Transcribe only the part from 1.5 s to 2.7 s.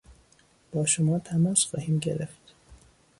خواهیم گرفت.